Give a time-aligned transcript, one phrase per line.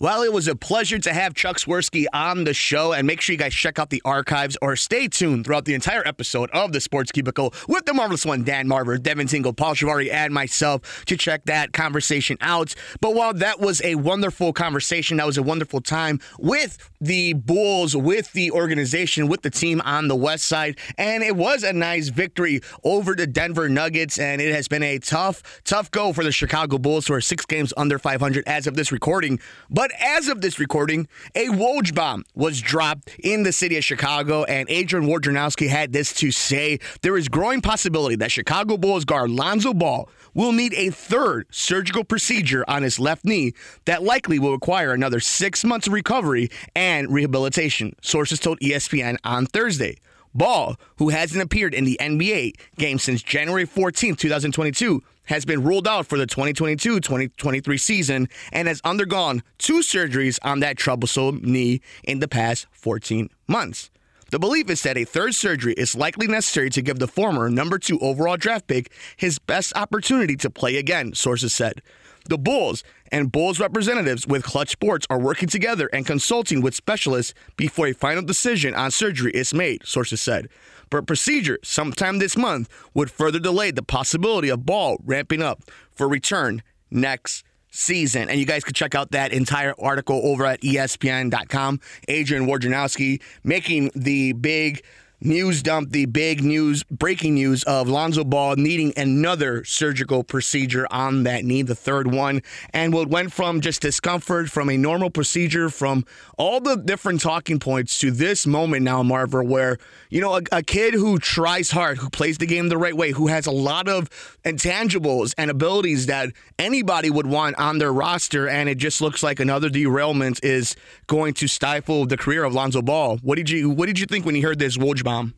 [0.00, 3.32] Well, it was a pleasure to have Chuck Swirsky on the show, and make sure
[3.32, 6.80] you guys check out the archives or stay tuned throughout the entire episode of the
[6.80, 11.16] Sports Cubicle with the marvelous one, Dan Marver, Devin Tingle, Paul Shivari, and myself to
[11.16, 12.74] check that conversation out.
[13.00, 17.94] But while that was a wonderful conversation, that was a wonderful time with the Bulls,
[17.94, 22.08] with the organization, with the team on the West Side, and it was a nice
[22.08, 26.32] victory over the Denver Nuggets, and it has been a tough, tough go for the
[26.32, 29.38] Chicago Bulls, who are six games under 500 as of this recording.
[29.70, 33.84] But but as of this recording, a Woj bomb was dropped in the city of
[33.84, 39.04] Chicago, and Adrian Wojnarowski had this to say: There is growing possibility that Chicago Bulls
[39.04, 43.52] guard Lonzo Ball will need a third surgical procedure on his left knee
[43.84, 47.94] that likely will require another six months of recovery and rehabilitation.
[48.00, 49.98] Sources told ESPN on Thursday.
[50.34, 55.88] Ball, who hasn't appeared in the NBA game since January 14, 2022, has been ruled
[55.88, 61.80] out for the 2022 2023 season and has undergone two surgeries on that troublesome knee
[62.02, 63.90] in the past 14 months.
[64.30, 67.78] The belief is that a third surgery is likely necessary to give the former number
[67.78, 71.82] two overall draft pick his best opportunity to play again, sources said.
[72.28, 72.82] The Bulls
[73.14, 77.94] and Bulls representatives with Clutch Sports are working together and consulting with specialists before a
[77.94, 80.48] final decision on surgery is made, sources said.
[80.90, 85.62] But procedure sometime this month would further delay the possibility of Ball ramping up
[85.92, 88.28] for return next season.
[88.28, 91.78] And you guys could check out that entire article over at ESPN.com.
[92.08, 94.84] Adrian Wojnarowski making the big
[95.24, 101.24] news dump the big news, breaking news of Lonzo Ball needing another surgical procedure on
[101.24, 102.42] that knee, the third one.
[102.72, 106.04] And what went from just discomfort, from a normal procedure, from
[106.38, 109.78] all the different talking points to this moment now, Marver, where,
[110.10, 113.12] you know, a, a kid who tries hard, who plays the game the right way,
[113.12, 114.10] who has a lot of
[114.44, 119.40] intangibles and abilities that anybody would want on their roster, and it just looks like
[119.40, 123.18] another derailment is going to stifle the career of Lonzo Ball.
[123.18, 124.76] What did you what did you think when you heard this
[125.14, 125.34] bomb?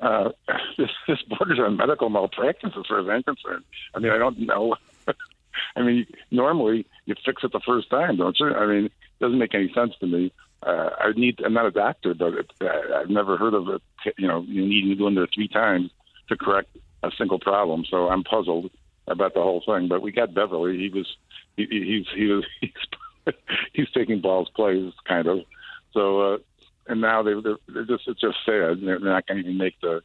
[0.00, 0.30] Uh,
[0.78, 3.64] this, this borders on medical malpractice as far as I'm concerned.
[3.94, 4.76] I mean, I don't know.
[5.76, 8.52] I mean, normally you fix it the first time, don't you?
[8.54, 10.32] I mean, it doesn't make any sense to me.
[10.62, 11.40] Uh, I need.
[11.44, 13.82] I'm not a doctor, but it, uh, I've never heard of it.
[14.16, 15.90] You know, you need to go in there three times
[16.28, 17.84] to correct a single problem.
[17.88, 18.70] So I'm puzzled
[19.06, 19.86] about the whole thing.
[19.86, 20.76] But we got Beverley.
[20.76, 21.06] He was.
[21.56, 22.06] He, he's.
[22.12, 22.44] He was.
[22.60, 23.34] He's,
[23.72, 25.40] he's taking balls plays, kind of.
[25.92, 26.38] So uh,
[26.88, 28.80] and now they, they're, they're just it's just sad.
[28.82, 30.02] They're not going to even make the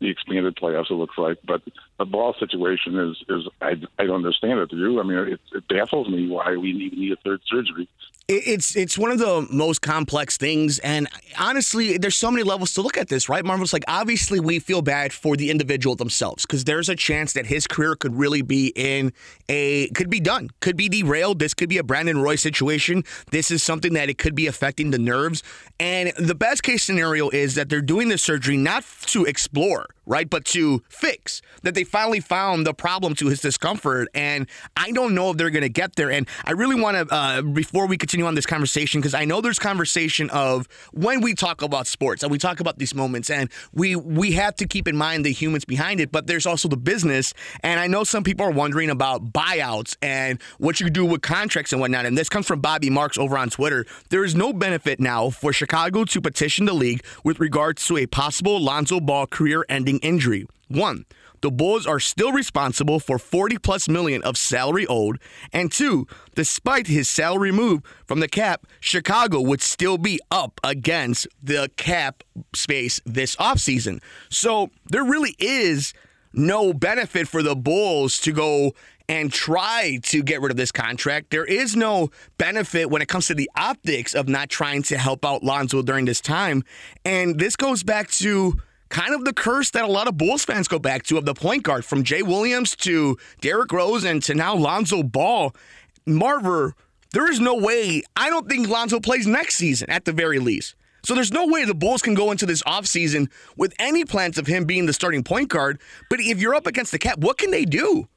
[0.00, 0.90] the expanded playoffs.
[0.90, 1.62] It looks like, but
[1.98, 4.70] the ball situation is is I, I don't understand it.
[4.70, 5.00] Do you?
[5.00, 7.88] I mean, it, it baffles me why we need, need a third surgery.
[8.30, 11.08] It's it's one of the most complex things, and
[11.38, 13.42] honestly, there's so many levels to look at this, right?
[13.42, 17.46] Marvel's like obviously we feel bad for the individual themselves because there's a chance that
[17.46, 19.14] his career could really be in
[19.48, 21.38] a could be done, could be derailed.
[21.38, 23.02] This could be a Brandon Roy situation.
[23.30, 25.42] This is something that it could be affecting the nerves,
[25.80, 30.28] and the best case scenario is that they're doing this surgery not to explore right?
[30.28, 34.08] But to fix that they finally found the problem to his discomfort.
[34.14, 36.10] And I don't know if they're going to get there.
[36.10, 39.40] And I really want to, uh, before we continue on this conversation, because I know
[39.40, 43.50] there's conversation of when we talk about sports and we talk about these moments, and
[43.72, 46.76] we we have to keep in mind the humans behind it, but there's also the
[46.76, 47.34] business.
[47.62, 51.72] And I know some people are wondering about buyouts and what you do with contracts
[51.72, 52.06] and whatnot.
[52.06, 53.84] And this comes from Bobby Marks over on Twitter.
[54.08, 58.06] There is no benefit now for Chicago to petition the league with regards to a
[58.06, 59.64] possible Lonzo Ball career
[59.98, 60.46] injury.
[60.68, 61.04] One,
[61.40, 65.20] the Bulls are still responsible for 40 plus million of salary owed.
[65.52, 71.28] And two, despite his salary move from the cap, Chicago would still be up against
[71.42, 74.02] the cap space this offseason.
[74.30, 75.94] So there really is
[76.32, 78.72] no benefit for the Bulls to go
[79.08, 81.30] and try to get rid of this contract.
[81.30, 85.24] There is no benefit when it comes to the optics of not trying to help
[85.24, 86.62] out Lonzo during this time.
[87.06, 88.58] And this goes back to
[88.88, 91.34] kind of the curse that a lot of Bulls fans go back to of the
[91.34, 95.54] point guard from Jay Williams to Derrick Rose and to now Lonzo Ball.
[96.06, 96.72] Marver,
[97.12, 100.74] there is no way, I don't think Lonzo plays next season at the very least.
[101.04, 104.46] So there's no way the Bulls can go into this offseason with any plans of
[104.46, 105.80] him being the starting point guard.
[106.10, 108.08] But if you're up against the cap, what can they do?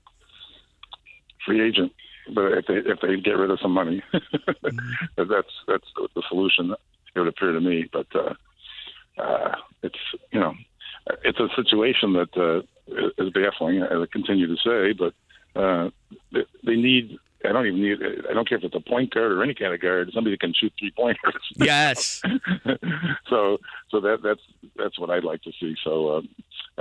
[1.45, 1.93] Free agent.
[2.33, 4.77] But if they if they get rid of some money, mm-hmm.
[5.17, 6.73] that's that's the solution.
[7.15, 7.89] It would appear to me.
[7.91, 8.33] But uh,
[9.17, 9.99] uh, it's
[10.31, 10.53] you know
[11.23, 12.61] it's a situation that uh,
[13.17, 13.83] is baffling.
[13.83, 15.13] I continue to say, but
[15.59, 15.89] uh,
[16.31, 17.17] they need.
[17.43, 17.97] I don't even need.
[18.29, 20.11] I don't care if it's a point guard or any kind of guard.
[20.13, 21.41] Somebody that can shoot three pointers.
[21.55, 22.21] Yes.
[23.29, 23.57] so
[23.89, 24.41] so that that's
[24.77, 25.75] that's what I'd like to see.
[25.83, 26.21] So uh,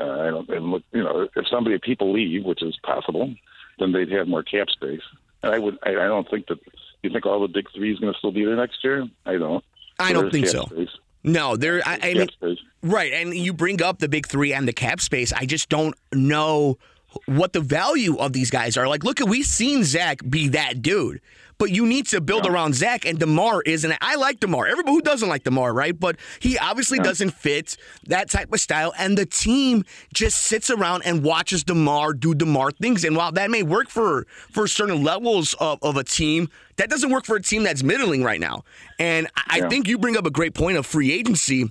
[0.01, 0.49] uh, I don't.
[0.51, 3.35] And look, you know, if somebody people leave, which is possible,
[3.79, 5.01] then they'd have more cap space.
[5.43, 5.79] And I would.
[5.83, 6.59] I, I don't think that
[7.03, 9.09] You think all the big three is going to still be there next year?
[9.25, 9.65] I don't.
[9.99, 10.65] I don't think so.
[10.67, 10.91] Space.
[11.23, 11.83] No, there.
[11.85, 12.59] I, I mean, space.
[12.83, 13.13] right.
[13.13, 15.33] And you bring up the big three and the cap space.
[15.33, 16.79] I just don't know
[17.27, 18.89] what the value of these guys are.
[18.89, 21.21] Like, look at we've seen Zach be that dude
[21.61, 22.53] but you need to build yeah.
[22.53, 23.05] around Zach.
[23.05, 23.95] And DeMar isn't.
[24.01, 24.67] I like DeMar.
[24.67, 25.97] Everybody who doesn't like DeMar, right?
[25.97, 27.05] But he obviously yeah.
[27.05, 27.77] doesn't fit
[28.07, 28.95] that type of style.
[28.99, 29.85] And the team
[30.15, 33.05] just sits around and watches DeMar do DeMar things.
[33.05, 37.11] And while that may work for for certain levels of, of a team, that doesn't
[37.11, 38.65] work for a team that's middling right now.
[38.99, 39.67] And I, yeah.
[39.67, 41.71] I think you bring up a great point of free agency.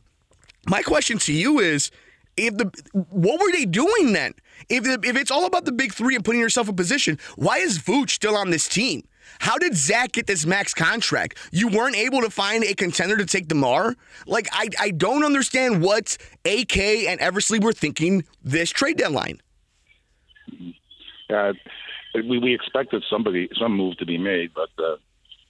[0.68, 1.89] My question to you is
[2.38, 2.71] if the
[3.09, 4.35] what were they doing then?
[4.69, 7.80] If, if it's all about the big three and putting yourself in position, why is
[7.80, 9.03] Vooch still on this team?
[9.40, 11.38] How did Zach get this max contract?
[11.52, 13.96] You weren't able to find a contender to take DeMar?
[14.26, 19.42] Like, I, I don't understand what AK and Eversley were thinking this trade deadline.
[21.30, 21.54] Yeah,
[22.16, 24.96] we, we expected somebody, some move to be made, but uh,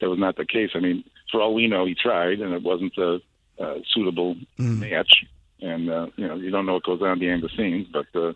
[0.02, 0.72] that was not the case.
[0.76, 3.20] I mean, for all we know, he tried, and it wasn't a,
[3.60, 4.80] a suitable mm.
[4.80, 5.26] match.
[5.62, 8.34] And, uh, you know, you don't know what goes on behind the scenes, but uh,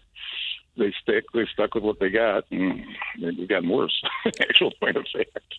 [0.77, 2.83] they stick they stuck with what they got and
[3.19, 4.03] they've gotten worse.
[4.41, 5.55] Actual point of fact.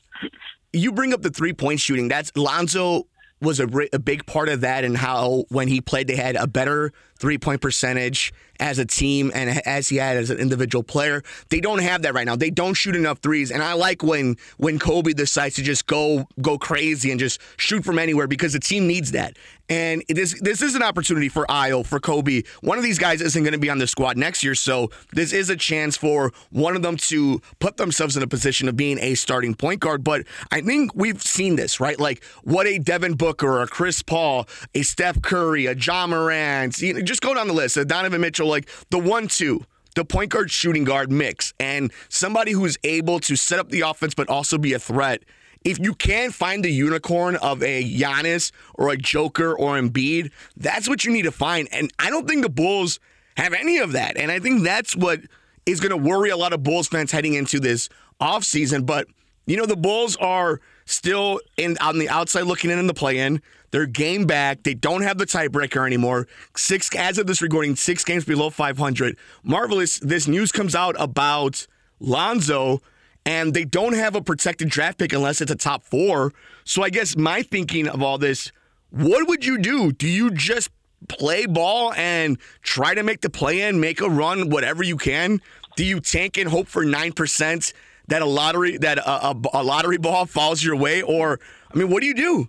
[0.72, 2.08] You bring up the three point shooting.
[2.08, 3.06] That's lonzo
[3.40, 6.46] was a, a big part of that and how when he played they had a
[6.46, 6.92] better
[7.24, 11.22] three point percentage as a team and as he had as an individual player.
[11.48, 12.36] They don't have that right now.
[12.36, 13.50] They don't shoot enough threes.
[13.50, 17.82] And I like when when Coby decides to just go go crazy and just shoot
[17.82, 19.38] from anywhere because the team needs that.
[19.70, 22.46] And this this is an opportunity for Ayo, for Coby.
[22.60, 25.32] One of these guys isn't going to be on the squad next year, so this
[25.32, 28.98] is a chance for one of them to put themselves in a position of being
[28.98, 30.04] a starting point guard.
[30.04, 31.98] But I think we've seen this, right?
[31.98, 36.92] Like what a Devin Booker, a Chris Paul, a Steph Curry, a Ja Morant, you
[36.92, 37.76] know, just go down the list.
[37.76, 39.64] A Donovan Mitchell, like the one-two
[39.94, 44.12] the point guard shooting guard mix and somebody who's able to set up the offense
[44.12, 45.22] but also be a threat
[45.64, 50.88] if you can find the unicorn of a Giannis or a Joker or Embiid, that's
[50.88, 51.68] what you need to find.
[51.72, 53.00] And I don't think the Bulls
[53.36, 54.16] have any of that.
[54.16, 55.20] And I think that's what
[55.64, 57.88] is going to worry a lot of Bulls fans heading into this
[58.20, 58.84] offseason.
[58.84, 59.08] But,
[59.46, 63.40] you know, the Bulls are still in on the outside looking in in the play-in.
[63.70, 64.62] They're game back.
[64.62, 66.28] They don't have the tiebreaker anymore.
[66.56, 69.16] Six as of this recording, six games below 500.
[69.42, 69.98] Marvelous.
[69.98, 71.66] This news comes out about
[71.98, 72.80] Lonzo
[73.26, 76.32] and they don't have a protected draft pick unless it's a top four.
[76.64, 78.52] So I guess my thinking of all this,
[78.90, 79.92] what would you do?
[79.92, 80.70] Do you just
[81.08, 85.40] play ball and try to make the play in, make a run, whatever you can?
[85.76, 87.72] Do you tank and hope for nine percent
[88.08, 91.40] that a lottery that a, a, a, lottery ball falls your way, or
[91.72, 92.48] I mean, what do you do?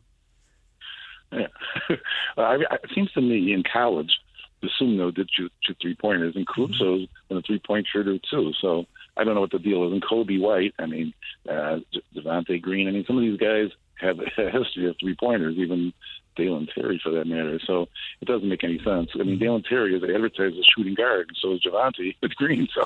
[1.90, 1.96] Yeah.
[2.38, 4.12] I, it seems to me in college,
[4.62, 8.52] the Sumo did shoot, shoot three pointers, and Caruso's been a three point shooter too.
[8.62, 8.86] So
[9.18, 9.94] I don't know what the deal is.
[9.94, 11.13] And Coby White, I mean,
[11.50, 11.80] uh,
[12.16, 13.69] Javonte Green, I mean, some of these guys
[14.00, 15.94] have a history of three pointers, even
[16.36, 17.60] Dalen Terry for that matter.
[17.66, 17.88] So
[18.22, 19.12] it doesn't make any sense.
[19.16, 22.68] I mean, Dalen Terry is advertised as shooting guard, and so is Javonte with Green.
[22.74, 22.82] So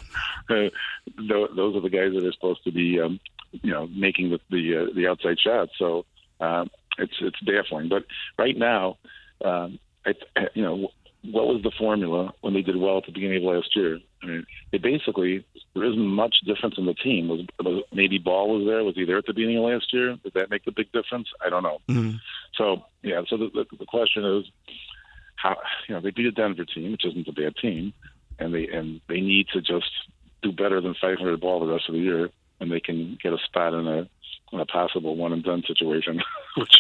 [0.50, 0.70] uh,
[1.18, 3.20] those are the guys that are supposed to be, um,
[3.52, 5.72] you know, making the the, uh, the outside shots.
[5.78, 6.06] So
[6.40, 7.90] um, it's it's baffling.
[7.90, 8.06] But
[8.38, 8.98] right now,
[9.44, 10.14] um, I,
[10.54, 10.92] you know,
[11.24, 14.00] what was the formula when they did well at the beginning of last year?
[14.24, 17.28] I mean, it basically there isn't much difference in the team.
[17.28, 18.84] Was, was maybe Ball was there?
[18.84, 20.18] Was he there at the beginning of last year?
[20.24, 21.28] Did that make the big difference?
[21.46, 21.80] I don't know.
[21.90, 22.18] Mm-hmm.
[22.56, 24.46] So yeah, so the, the the question is
[25.36, 27.94] how you know they beat a Denver team, which isn't a bad team,
[28.40, 29.92] and they and they need to just
[30.42, 32.30] do better than 500 ball the rest of the year,
[32.60, 34.10] and they can get a spot in a
[34.52, 36.22] in a possible one and done situation,
[36.58, 36.78] which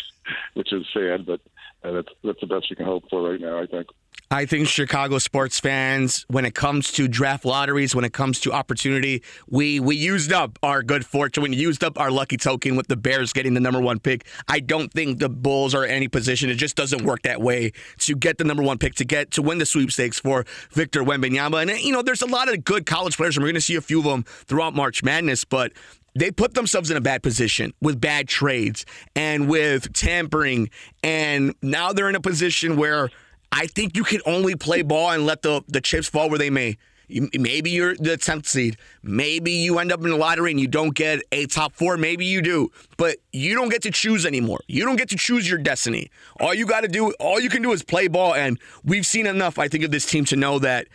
[0.53, 1.41] which is sad, but
[1.83, 3.61] uh, that's that's the best we can hope for right now.
[3.61, 3.87] I think.
[4.31, 8.53] I think Chicago sports fans, when it comes to draft lotteries, when it comes to
[8.53, 11.41] opportunity, we we used up our good fortune.
[11.41, 14.27] We used up our lucky token with the Bears getting the number one pick.
[14.47, 16.51] I don't think the Bulls are in any position.
[16.51, 17.71] It just doesn't work that way
[18.01, 21.63] to get the number one pick to get to win the sweepstakes for Victor Wembanyama.
[21.63, 23.77] And you know, there's a lot of good college players, and we're going to see
[23.77, 25.43] a few of them throughout March Madness.
[25.43, 25.73] But
[26.13, 30.69] they put themselves in a bad position with bad trades and with tampering,
[31.01, 33.09] and now they're in a position where
[33.51, 36.49] I think you can only play ball and let the, the chips fall where they
[36.49, 36.77] may.
[37.09, 38.77] maybe you're the 10th seed.
[39.01, 41.97] Maybe you end up in the lottery and you don't get a top four.
[41.97, 42.71] Maybe you do.
[42.97, 44.59] But you don't get to choose anymore.
[44.67, 46.11] You don't get to choose your destiny.
[46.39, 48.35] All you got to do, all you can do is play ball.
[48.35, 50.87] And we've seen enough, I think, of this team to know that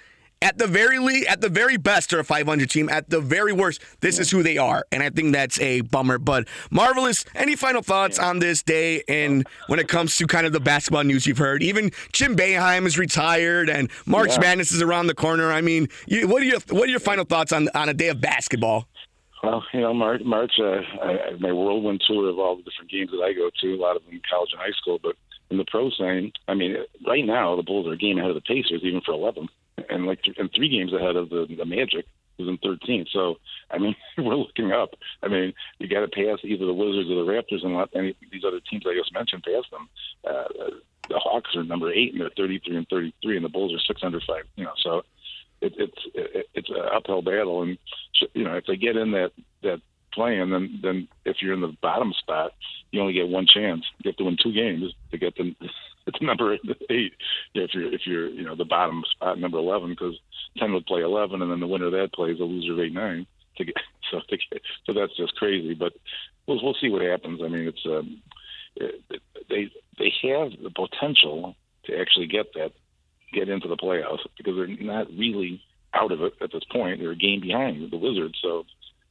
[0.43, 2.89] at the very least, at the very best, they're a 500 team.
[2.89, 6.19] At the very worst, this is who they are, and I think that's a bummer.
[6.19, 7.25] But marvelous.
[7.35, 11.05] Any final thoughts on this day and when it comes to kind of the basketball
[11.05, 11.63] news you've heard?
[11.63, 14.41] Even Jim Boeheim is retired, and March yeah.
[14.41, 15.51] Madness is around the corner.
[15.51, 18.09] I mean, you, what are your what are your final thoughts on on a day
[18.09, 18.89] of basketball?
[19.43, 23.11] Well, you know, March, March uh, I, my whirlwind tour of all the different games
[23.11, 25.17] that I go to, a lot of them in college and high school, but
[25.51, 26.77] in the pro scene, I mean,
[27.07, 29.49] right now the Bulls are a game ahead of the Pacers, even for 11,
[29.89, 33.07] and like and three games ahead of the, the Magic, who's in 13.
[33.13, 33.37] So,
[33.71, 34.95] I mean, we're looking up.
[35.23, 38.17] I mean, you got to pass either the Wizards or the Raptors and let any
[38.31, 39.89] these other teams I just mentioned pass them.
[40.25, 40.71] Uh,
[41.09, 44.03] the Hawks are number eight and they're 33 and 33, and the Bulls are six
[44.03, 44.45] under five.
[44.57, 45.03] You know, so
[45.61, 47.79] it, it's it, it's an uphill battle, and
[48.35, 49.81] you know if they get in that that
[50.13, 52.53] play-in, then then if you're in the bottom spot,
[52.91, 53.85] you only get one chance.
[54.03, 55.55] You have to win two games to get the
[56.15, 56.57] it's number
[56.91, 57.15] eight.
[57.55, 60.15] If you're if you're you know the bottom spot number eleven, because
[60.59, 62.93] ten would play eleven, and then the winner of that plays a loser of eight
[62.93, 63.75] nine to get
[64.11, 65.75] so to get, so that's just crazy.
[65.75, 65.93] But
[66.47, 67.41] we'll we'll see what happens.
[67.43, 68.23] I mean, it's um,
[69.49, 71.55] they they have the potential
[71.87, 72.73] to actually get that
[73.33, 77.01] get into the playoffs because they're not really out of it at this point.
[77.01, 78.65] They're a game behind the Wizards, so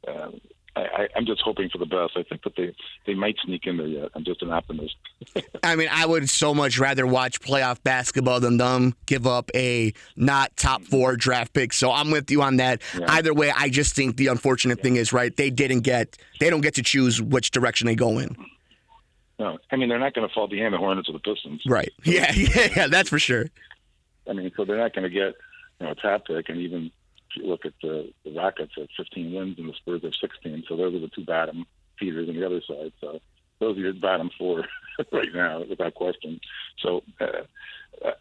[0.07, 0.31] uh,
[0.75, 2.13] I, I'm just hoping for the best.
[2.15, 2.75] I think that they
[3.05, 4.09] they might sneak in there yet.
[4.15, 4.95] I'm just an optimist.
[5.63, 9.93] I mean, I would so much rather watch playoff basketball than them give up a
[10.15, 11.73] not top four draft pick.
[11.73, 12.81] So I'm with you on that.
[12.97, 13.05] Yeah.
[13.07, 14.83] Either way, I just think the unfortunate yeah.
[14.83, 15.35] thing is right.
[15.35, 16.17] They didn't get.
[16.39, 18.35] They don't get to choose which direction they go in.
[19.37, 21.61] No, I mean they're not going to fall behind the Hornets or the Pistons.
[21.67, 21.91] Right.
[22.03, 22.87] Yeah, yeah, yeah.
[22.87, 23.45] That's for sure.
[24.27, 25.35] I mean, so they're not going to get
[25.79, 26.91] you know a top pick, and even
[27.35, 30.75] you look at the, the Rockets at 15 wins and the Spurs have 16, so
[30.75, 31.65] those are the two bottom
[31.99, 32.91] feeders on the other side.
[33.01, 33.19] So
[33.59, 34.65] those are your bottom four
[35.11, 36.39] right now, without question.
[36.79, 37.43] So uh,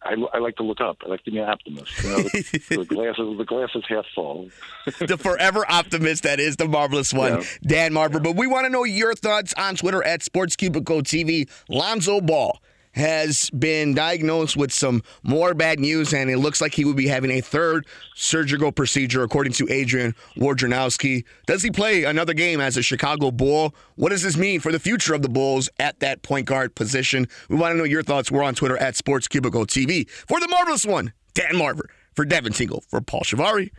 [0.02, 0.98] I, I, like to look up.
[1.04, 2.02] I like to be an optimist.
[2.02, 4.50] You know, the, the glass is the glass is half full.
[5.06, 7.46] the forever optimist that is the marvelous one, yeah.
[7.62, 8.14] Dan Marver.
[8.14, 8.20] Yeah.
[8.20, 11.48] But we want to know your thoughts on Twitter at Sports Cubicle TV.
[11.68, 12.60] Lonzo Ball
[12.92, 17.08] has been diagnosed with some more bad news, and it looks like he will be
[17.08, 21.24] having a third surgical procedure, according to Adrian Wojnarowski.
[21.46, 23.74] Does he play another game as a Chicago Bull?
[23.96, 27.26] What does this mean for the future of the Bulls at that point guard position?
[27.48, 28.30] We want to know your thoughts.
[28.30, 30.08] We're on Twitter at Sports Cubicle TV.
[30.08, 31.86] For the marvelous one, Dan Marver.
[32.14, 32.84] For Devin Tingle.
[32.88, 33.70] For Paul Shivari,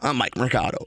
[0.00, 0.86] I'm Mike Mercado.